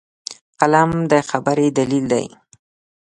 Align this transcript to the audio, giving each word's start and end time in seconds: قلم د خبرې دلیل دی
قلم 0.59 0.91
د 1.11 1.13
خبرې 1.29 1.67
دلیل 1.77 2.05
دی 2.13 2.25